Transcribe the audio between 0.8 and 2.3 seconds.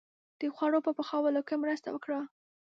په پخولو کې مرسته وکړه.